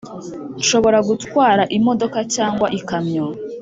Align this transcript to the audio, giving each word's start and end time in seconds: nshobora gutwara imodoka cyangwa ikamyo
nshobora 0.59 0.99
gutwara 1.09 1.63
imodoka 1.77 2.19
cyangwa 2.35 2.67
ikamyo 2.79 3.25